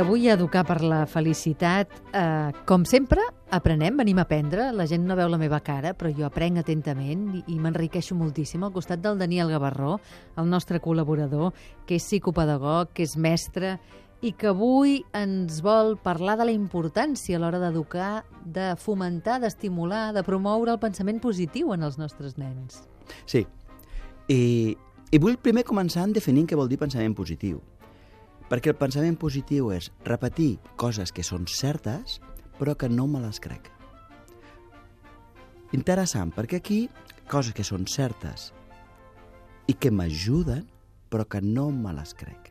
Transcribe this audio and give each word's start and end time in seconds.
avui 0.00 0.28
a 0.28 0.34
Educar 0.34 0.64
per 0.66 0.80
la 0.82 1.04
Felicitat, 1.06 1.92
eh, 2.12 2.52
com 2.66 2.84
sempre, 2.84 3.22
aprenem, 3.50 3.96
venim 3.96 4.18
a 4.18 4.24
aprendre. 4.26 4.70
La 4.72 4.86
gent 4.86 5.04
no 5.06 5.16
veu 5.18 5.28
la 5.28 5.38
meva 5.38 5.60
cara, 5.60 5.92
però 5.94 6.10
jo 6.14 6.26
aprenc 6.26 6.60
atentament 6.62 7.26
i, 7.36 7.42
i 7.54 7.58
m'enriqueixo 7.60 8.16
moltíssim 8.16 8.64
al 8.64 8.72
costat 8.72 9.02
del 9.04 9.18
Daniel 9.20 9.50
Gavarró, 9.52 9.98
el 10.40 10.48
nostre 10.48 10.80
col·laborador, 10.80 11.52
que 11.86 11.98
és 11.98 12.06
psicopedagog, 12.06 12.94
que 12.94 13.04
és 13.04 13.16
mestre 13.16 13.78
i 14.20 14.32
que 14.36 14.50
avui 14.50 15.00
ens 15.16 15.62
vol 15.64 15.94
parlar 16.00 16.36
de 16.40 16.46
la 16.48 16.54
importància 16.54 17.38
a 17.38 17.40
l'hora 17.40 17.60
d'educar, 17.62 18.24
de 18.44 18.74
fomentar, 18.76 19.40
d'estimular, 19.40 20.10
de 20.16 20.24
promoure 20.24 20.74
el 20.74 20.80
pensament 20.82 21.20
positiu 21.20 21.72
en 21.72 21.84
els 21.88 21.98
nostres 22.00 22.36
nens. 22.40 22.82
Sí. 23.24 23.46
I, 24.28 24.76
i 25.10 25.18
vull 25.18 25.40
primer 25.40 25.64
començar 25.68 26.04
en 26.06 26.16
definint 26.16 26.48
què 26.48 26.58
vol 26.58 26.68
dir 26.68 26.78
pensament 26.80 27.16
positiu. 27.16 27.60
Perquè 28.50 28.72
el 28.72 28.78
pensament 28.78 29.14
positiu 29.14 29.70
és 29.70 29.92
repetir 30.06 30.56
coses 30.80 31.12
que 31.14 31.22
són 31.22 31.46
certes, 31.46 32.18
però 32.58 32.74
que 32.74 32.88
no 32.90 33.06
me 33.06 33.20
les 33.22 33.38
crec. 33.42 33.70
Interessant, 35.76 36.32
perquè 36.34 36.58
aquí 36.58 36.80
coses 37.30 37.54
que 37.54 37.62
són 37.62 37.86
certes 37.86 38.50
i 39.70 39.76
que 39.78 39.92
m'ajuden, 39.94 40.66
però 41.10 41.28
que 41.30 41.38
no 41.44 41.68
me 41.70 41.94
les 41.94 42.10
crec. 42.18 42.50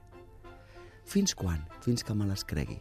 Fins 1.04 1.36
quan? 1.36 1.66
Fins 1.84 2.06
que 2.06 2.16
me 2.16 2.28
les 2.30 2.46
cregui. 2.48 2.80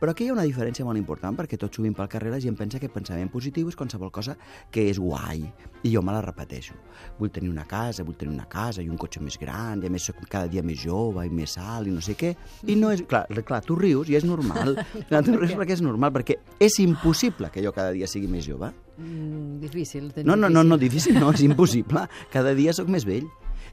Però 0.00 0.12
aquí 0.12 0.26
hi 0.26 0.30
ha 0.32 0.34
una 0.36 0.46
diferència 0.46 0.84
molt 0.86 0.98
important 1.00 1.36
perquè 1.38 1.58
tot 1.60 1.74
sovint 1.74 1.94
pel 1.96 2.08
carrer 2.12 2.32
la 2.32 2.40
gent 2.42 2.56
pensa 2.58 2.80
que 2.82 2.90
pensament 2.92 3.30
positiu 3.32 3.68
és 3.70 3.78
qualsevol 3.78 4.12
cosa 4.14 4.34
que 4.74 4.86
és 4.90 4.98
guai 5.00 5.44
i 5.84 5.92
jo 5.92 6.02
me 6.02 6.14
la 6.14 6.22
repeteixo. 6.24 6.76
Vull 7.18 7.32
tenir 7.34 7.50
una 7.52 7.66
casa, 7.68 8.04
vull 8.04 8.16
tenir 8.18 8.34
una 8.34 8.48
casa 8.50 8.82
i 8.82 8.90
un 8.90 8.98
cotxe 9.00 9.22
més 9.24 9.38
gran 9.40 9.82
i 9.82 9.88
a 9.88 9.92
més 9.92 10.08
soc 10.10 10.22
cada 10.30 10.50
dia 10.50 10.64
més 10.66 10.80
jove 10.82 11.24
i 11.26 11.30
més 11.32 11.56
alt 11.60 11.88
i 11.90 11.94
no 11.94 12.02
sé 12.04 12.16
què. 12.18 12.34
I 12.66 12.78
no 12.80 12.90
és... 12.94 13.04
Clar, 13.08 13.26
clar 13.46 13.60
tu 13.66 13.76
rius 13.78 14.10
i 14.10 14.18
és 14.18 14.26
normal. 14.26 14.78
Clar, 15.08 15.22
tu 15.26 15.36
rius 15.36 15.54
perquè 15.58 15.76
és 15.76 15.84
normal, 15.84 16.12
perquè 16.14 16.38
és 16.62 16.80
impossible 16.82 17.52
que 17.54 17.62
jo 17.64 17.72
cada 17.76 17.94
dia 17.94 18.08
sigui 18.10 18.30
més 18.30 18.48
jove. 18.48 18.72
Mm, 18.98 19.60
difícil. 19.62 20.10
No, 20.24 20.36
no, 20.36 20.48
no, 20.48 20.64
no, 20.64 20.78
difícil 20.80 21.18
no, 21.20 21.32
és 21.34 21.44
impossible. 21.46 22.06
Cada 22.34 22.54
dia 22.56 22.74
sóc 22.76 22.90
més 22.92 23.06
vell. 23.08 23.28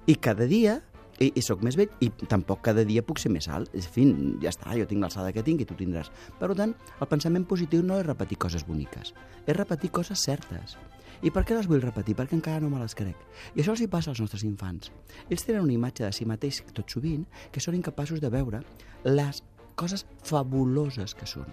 I 0.09 0.15
cada 0.17 0.47
dia 0.49 0.79
i, 1.21 1.29
i 1.37 1.43
sóc 1.45 1.61
més 1.65 1.77
vell 1.79 1.91
i 2.01 2.09
tampoc 2.29 2.63
cada 2.65 2.83
dia 2.87 3.03
puc 3.05 3.21
ser 3.21 3.31
més 3.33 3.47
alt. 3.51 3.71
En 3.77 3.85
fi, 3.95 4.07
ja 4.43 4.51
està, 4.51 4.73
jo 4.77 4.87
tinc 4.89 5.03
l'alçada 5.03 5.33
que 5.35 5.43
tinc 5.45 5.61
i 5.61 5.67
tu 5.69 5.77
tindràs. 5.77 6.09
Per 6.39 6.49
tant, 6.57 6.73
el 6.73 7.11
pensament 7.11 7.45
positiu 7.49 7.85
no 7.85 7.99
és 8.01 8.07
repetir 8.07 8.39
coses 8.41 8.65
boniques, 8.67 9.13
és 9.45 9.57
repetir 9.57 9.91
coses 9.93 10.25
certes. 10.25 10.77
I 11.21 11.29
per 11.29 11.43
què 11.45 11.53
les 11.53 11.67
vull 11.69 11.83
repetir? 11.83 12.15
Perquè 12.17 12.33
encara 12.33 12.63
no 12.63 12.71
me 12.71 12.79
les 12.81 12.95
crec. 12.97 13.17
I 13.53 13.61
això 13.61 13.75
els 13.75 13.83
hi 13.83 13.89
passa 13.91 14.09
als 14.09 14.21
nostres 14.23 14.41
infants. 14.47 14.89
Ells 15.29 15.45
tenen 15.45 15.67
una 15.67 15.75
imatge 15.75 16.07
de 16.07 16.13
si 16.17 16.25
mateix 16.25 16.63
tot 16.73 16.89
sovint 16.89 17.27
que 17.53 17.61
són 17.61 17.77
incapaços 17.77 18.23
de 18.23 18.31
veure 18.33 18.63
les 19.05 19.43
coses 19.77 20.07
fabuloses 20.25 21.13
que 21.13 21.29
són. 21.29 21.45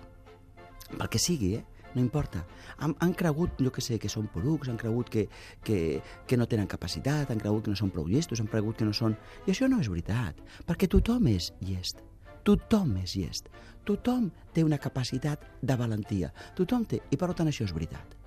Pel 0.94 1.10
que 1.12 1.20
sigui, 1.20 1.58
eh? 1.58 1.77
No 1.94 2.00
importa. 2.00 2.44
Han, 2.78 2.94
han 3.00 3.14
cregut, 3.14 3.60
jo 3.62 3.72
que 3.74 3.84
sé, 3.84 3.98
que 3.98 4.10
són 4.12 4.28
porucs, 4.32 4.68
han 4.68 4.80
cregut 4.80 5.10
que, 5.12 5.26
que, 5.64 6.00
que 6.26 6.38
no 6.40 6.48
tenen 6.50 6.68
capacitat, 6.70 7.30
han 7.30 7.40
cregut 7.42 7.66
que 7.66 7.74
no 7.74 7.80
són 7.80 7.92
prou 7.94 8.08
llestos, 8.08 8.40
han 8.40 8.50
cregut 8.50 8.78
que 8.78 8.88
no 8.88 8.94
són... 8.96 9.16
I 9.46 9.54
això 9.54 9.70
no 9.70 9.80
és 9.82 9.90
veritat, 9.92 10.38
perquè 10.68 10.90
tothom 10.90 11.30
és 11.32 11.52
llest. 11.64 12.04
Tothom 12.46 12.96
és 13.02 13.16
llest. 13.18 13.50
Tothom 13.88 14.30
té 14.54 14.64
una 14.64 14.78
capacitat 14.80 15.44
de 15.62 15.76
valentia. 15.76 16.32
Tothom 16.56 16.86
té, 16.88 17.02
i 17.10 17.18
per 17.20 17.32
tant 17.34 17.50
això 17.50 17.66
és 17.66 17.74
veritat. 17.76 18.18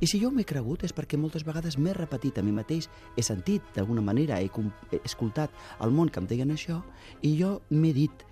I 0.00 0.08
si 0.10 0.20
jo 0.20 0.30
m'he 0.34 0.46
cregut 0.48 0.84
és 0.86 0.94
perquè 0.96 1.18
moltes 1.20 1.44
vegades 1.46 1.76
m'he 1.78 1.94
repetit 1.96 2.38
a 2.38 2.44
mi 2.44 2.54
mateix, 2.54 2.88
he 3.16 3.22
sentit 3.22 3.64
d'alguna 3.76 4.02
manera, 4.04 4.40
he, 4.40 4.50
he 4.92 5.00
escoltat 5.04 5.52
el 5.84 5.94
món 5.94 6.10
que 6.10 6.22
em 6.22 6.28
deien 6.30 6.52
això, 6.52 6.80
i 7.22 7.36
jo 7.40 7.60
m'he 7.70 7.92
dit, 7.96 8.26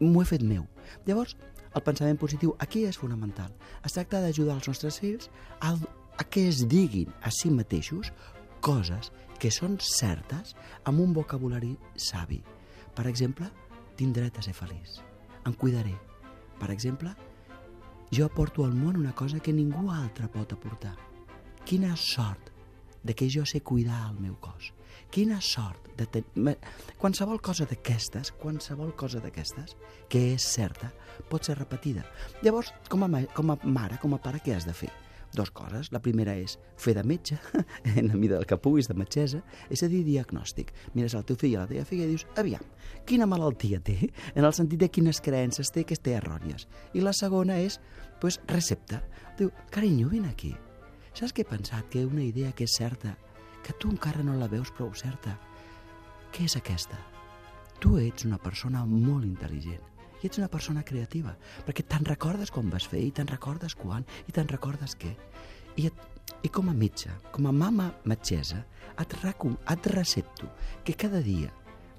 m'ho 0.00 0.22
he 0.22 0.28
fet 0.28 0.44
meu. 0.44 0.66
Llavors, 1.06 1.36
el 1.78 1.86
pensament 1.86 2.18
positiu 2.18 2.54
aquí 2.58 2.84
és 2.88 2.98
fonamental. 2.98 3.52
Es 3.86 3.94
tracta 3.94 4.20
d'ajudar 4.24 4.58
els 4.58 4.68
nostres 4.70 4.98
fills 5.02 5.30
a, 5.60 5.74
a 6.18 6.24
que 6.26 6.48
es 6.50 6.64
diguin 6.68 7.12
a 7.22 7.32
si 7.34 7.52
mateixos 7.54 8.12
coses 8.60 9.12
que 9.38 9.52
són 9.54 9.78
certes 9.82 10.56
amb 10.84 11.00
un 11.04 11.14
vocabulari 11.14 11.76
savi. 11.94 12.40
Per 12.94 13.06
exemple, 13.06 13.46
tinc 13.98 14.16
dret 14.16 14.38
a 14.38 14.44
ser 14.44 14.54
feliç. 14.56 14.98
Em 15.46 15.54
cuidaré. 15.54 15.94
Per 16.58 16.70
exemple, 16.74 17.14
jo 18.10 18.26
aporto 18.26 18.64
al 18.64 18.74
món 18.74 18.98
una 18.98 19.14
cosa 19.14 19.38
que 19.38 19.54
ningú 19.54 19.92
altre 19.94 20.26
pot 20.32 20.52
aportar. 20.52 20.96
Quina 21.64 21.94
sort 21.96 22.50
de 23.02 23.14
que 23.14 23.28
jo 23.30 23.46
sé 23.46 23.60
cuidar 23.62 24.08
el 24.10 24.20
meu 24.20 24.36
cos. 24.40 24.72
Quina 25.10 25.40
sort 25.40 25.88
de 25.96 26.06
tenir... 26.06 26.56
Qualsevol 27.00 27.40
cosa 27.40 27.64
d'aquestes, 27.68 28.32
qualsevol 28.36 28.94
cosa 28.96 29.22
d'aquestes, 29.24 29.76
que 30.10 30.32
és 30.34 30.44
certa, 30.44 30.90
pot 31.30 31.46
ser 31.46 31.56
repetida. 31.58 32.04
Llavors, 32.42 32.74
com 32.92 33.06
a, 33.06 33.10
com 33.34 33.54
a 33.54 33.58
mare, 33.64 33.98
com 34.02 34.14
a 34.14 34.20
pare, 34.22 34.42
què 34.44 34.56
has 34.56 34.68
de 34.68 34.76
fer? 34.76 34.90
Dos 35.32 35.50
coses. 35.52 35.90
La 35.92 36.00
primera 36.00 36.34
és 36.40 36.56
fer 36.80 36.94
de 36.96 37.04
metge, 37.04 37.38
en 37.96 38.08
la 38.08 38.20
mida 38.20 38.36
del 38.36 38.46
que 38.48 38.60
puguis, 38.60 38.88
de 38.88 38.96
metgessa, 38.96 39.42
és 39.72 39.82
a 39.84 39.88
dir, 39.88 40.04
diagnòstic. 40.06 40.72
Mires 40.94 41.16
el 41.16 41.26
teu 41.28 41.40
fill 41.40 41.54
i 41.54 41.58
la 41.60 41.66
teva 41.68 41.88
filla 41.88 42.06
i 42.06 42.12
dius, 42.12 42.26
aviam, 42.40 42.64
quina 43.08 43.28
malaltia 43.28 43.80
té? 43.84 43.98
En 44.34 44.44
el 44.44 44.54
sentit 44.56 44.80
de 44.84 44.92
quines 44.92 45.20
creences 45.24 45.72
té 45.72 45.84
que 45.88 45.96
té 45.96 46.16
errònies. 46.20 46.68
I 46.92 47.04
la 47.04 47.16
segona 47.16 47.60
és, 47.64 47.80
pues, 48.20 48.40
recepta. 48.48 49.02
Diu, 49.40 49.52
carinyo, 49.72 50.08
vine 50.12 50.32
aquí. 50.32 50.56
Saps 51.18 51.32
què 51.34 51.42
he 51.42 51.50
pensat? 51.50 51.88
Que 51.90 52.04
una 52.06 52.22
idea 52.22 52.52
que 52.54 52.62
és 52.68 52.74
certa, 52.78 53.16
que 53.66 53.72
tu 53.74 53.88
encara 53.90 54.22
no 54.22 54.36
la 54.38 54.46
veus 54.46 54.70
prou 54.70 54.92
certa. 54.94 55.32
Què 56.30 56.44
és 56.46 56.54
aquesta? 56.54 56.94
Tu 57.82 57.96
ets 58.04 58.26
una 58.28 58.38
persona 58.38 58.84
molt 58.86 59.26
intel·ligent 59.26 59.82
i 60.22 60.28
ets 60.28 60.38
una 60.38 60.50
persona 60.52 60.84
creativa, 60.86 61.34
perquè 61.66 61.82
te'n 61.90 62.06
recordes 62.06 62.54
com 62.54 62.70
vas 62.70 62.86
fer 62.86 63.02
i 63.02 63.10
te'n 63.14 63.30
recordes 63.32 63.74
quan 63.74 64.06
i 64.30 64.36
te'n 64.36 64.46
recordes 64.54 64.94
què. 64.94 65.10
I, 65.74 65.90
et, 65.90 66.06
I 66.46 66.54
com 66.54 66.70
a 66.70 66.78
metge, 66.86 67.10
com 67.34 67.50
a 67.50 67.56
mama 67.64 67.90
metgessa, 68.06 68.62
et, 68.94 69.20
recom, 69.24 69.58
et 69.74 69.90
recepto 69.90 70.54
que 70.86 70.94
cada 70.94 71.18
dia 71.18 71.50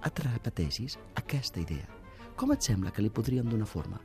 et 0.07 0.27
repeteixis 0.31 0.95
aquesta 1.19 1.59
idea. 1.59 1.98
Com 2.39 2.53
et 2.55 2.63
sembla 2.63 2.93
que 2.95 3.03
li 3.03 3.09
podríem 3.11 3.49
donar 3.51 3.67
forma? 3.67 3.97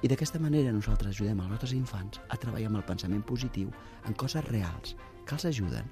I 0.00 0.08
d'aquesta 0.08 0.40
manera 0.40 0.72
nosaltres 0.72 1.12
ajudem 1.12 1.42
els 1.44 1.50
nostres 1.52 1.74
infants 1.76 2.22
a 2.32 2.38
treballar 2.40 2.70
amb 2.70 2.80
el 2.80 2.86
pensament 2.88 3.20
positiu 3.28 3.68
en 4.08 4.16
coses 4.16 4.46
reals 4.48 4.94
que 5.28 5.36
els 5.36 5.44
ajuden 5.50 5.90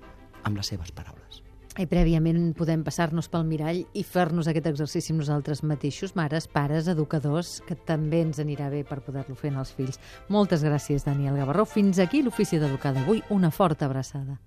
amb 0.49 0.56
les 0.56 0.72
seves 0.72 0.94
paraules. 0.97 1.43
I 1.78 1.84
prèviament 1.87 2.55
podem 2.56 2.81
passar-nos 2.87 3.28
pel 3.31 3.44
mirall 3.47 3.83
i 3.93 4.03
fer-nos 4.03 4.49
aquest 4.49 4.71
exercici 4.72 5.15
nosaltres 5.15 5.60
mateixos, 5.62 6.16
mares, 6.16 6.49
pares, 6.49 6.89
educadors, 6.89 7.59
que 7.69 7.77
també 7.77 8.25
ens 8.25 8.41
anirà 8.41 8.72
bé 8.72 8.81
per 8.89 9.03
poder-lo 9.05 9.37
fer 9.37 9.53
en 9.53 9.60
els 9.60 9.77
fills. 9.77 10.00
Moltes 10.33 10.65
gràcies, 10.65 11.05
Daniel 11.05 11.37
Gavarró. 11.37 11.69
Fins 11.69 12.00
aquí 12.00 12.25
l'ofici 12.25 12.59
d'educar 12.59 12.97
d'avui. 12.97 13.22
Una 13.28 13.53
forta 13.53 13.87
abraçada. 13.87 14.41